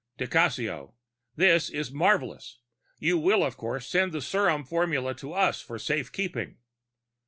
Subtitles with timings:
[0.17, 0.95] _Di Cassio:
[1.37, 2.57] _This is marvelous.
[2.97, 6.57] You will, of course, send the serum formula to us for safe keeping?